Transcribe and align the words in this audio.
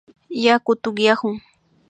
Yaku 0.43 0.71
tukyaykuna 0.81 1.41